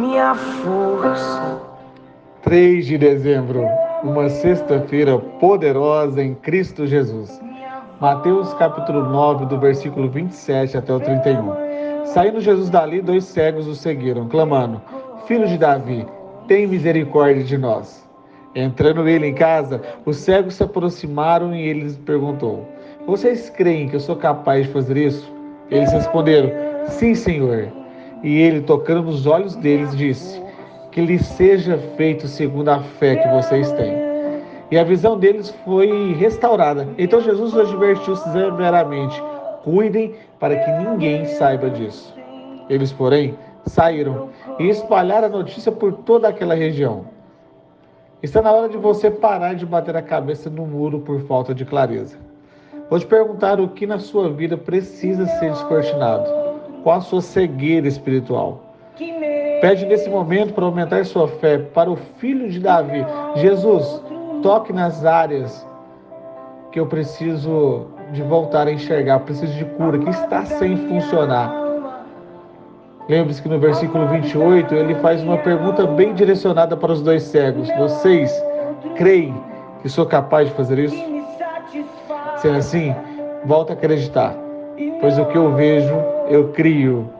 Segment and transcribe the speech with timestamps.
[0.00, 1.60] Minha força.
[2.42, 3.66] 3 de dezembro,
[4.02, 7.38] uma sexta-feira poderosa em Cristo Jesus.
[8.00, 12.06] Mateus capítulo 9, do versículo 27 até o 31.
[12.06, 14.80] Saindo Jesus dali, dois cegos o seguiram, clamando:
[15.26, 16.06] Filho de Davi,
[16.48, 18.08] tem misericórdia de nós.
[18.54, 22.66] Entrando ele em casa, os cegos se aproximaram e ele lhes perguntou:
[23.06, 25.30] Vocês creem que eu sou capaz de fazer isso?
[25.70, 26.50] Eles responderam:
[26.86, 27.79] Sim, Senhor.
[28.22, 30.42] E ele, tocando nos olhos deles, disse:
[30.92, 33.94] Que lhe seja feito segundo a fé que vocês têm.
[34.70, 36.88] E a visão deles foi restaurada.
[36.98, 39.22] Então Jesus os advertiu severamente:
[39.64, 42.14] Cuidem para que ninguém saiba disso.
[42.68, 43.34] Eles, porém,
[43.66, 44.28] saíram
[44.58, 47.06] e espalharam a notícia por toda aquela região.
[48.22, 51.64] Está na hora de você parar de bater a cabeça no muro por falta de
[51.64, 52.18] clareza.
[52.90, 56.39] Vou te perguntar o que na sua vida precisa ser descortinado
[56.82, 58.60] com a sua cegueira espiritual.
[59.60, 63.04] Pede nesse momento para aumentar sua fé para o filho de Davi.
[63.36, 64.02] Jesus,
[64.42, 65.66] toque nas áreas
[66.72, 71.52] que eu preciso de voltar a enxergar, preciso de cura, que está sem funcionar.
[73.08, 77.68] Lembre-se que no versículo 28 ele faz uma pergunta bem direcionada para os dois cegos:
[77.76, 78.32] Vocês
[78.96, 79.34] creem
[79.82, 81.10] que sou capaz de fazer isso?
[82.36, 82.94] Sendo assim,
[83.44, 84.34] volta a acreditar,
[85.00, 85.94] pois o que eu vejo
[86.30, 87.10] eu crio.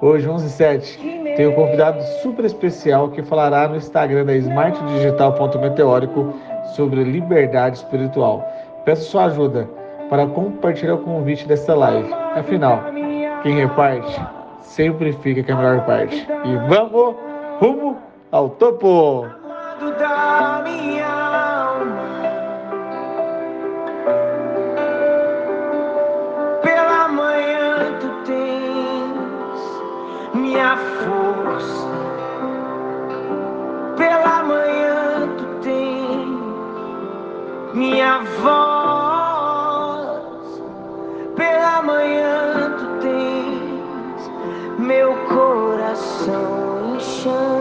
[0.00, 0.98] Hoje, 11 7,
[1.36, 6.34] tenho um convidado super especial que falará no Instagram da smartdigital.meteórico
[6.74, 8.44] sobre liberdade espiritual.
[8.84, 9.68] Peço sua ajuda
[10.08, 12.12] para compartilhar o convite dessa live.
[12.34, 12.82] Afinal,
[13.42, 14.20] quem reparte
[14.62, 16.26] sempre fica com a melhor parte.
[16.44, 17.14] E vamos
[17.60, 17.96] rumo
[18.30, 19.26] ao topo!
[30.56, 31.86] minha força.
[33.98, 36.40] Pela manhã tu tem
[37.74, 40.16] minha voz.
[41.36, 44.30] Pela manhã tu tens
[44.78, 47.55] meu coração em chão.